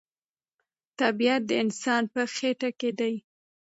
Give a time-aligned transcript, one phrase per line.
[0.99, 3.13] طبیعت د انسان په خټه کې دی.